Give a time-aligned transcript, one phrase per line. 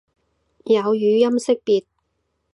[0.65, 1.85] 有語音識別